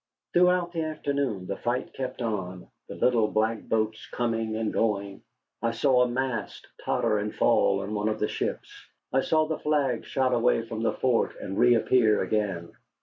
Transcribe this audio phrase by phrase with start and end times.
[0.33, 5.21] Throughout the afternoon the fight kept on, the little black boats coming and going.
[5.61, 8.73] I saw a mast totter and fall on one of the ships.
[9.13, 12.71] I saw the flag shot away from the fort, and reappear again.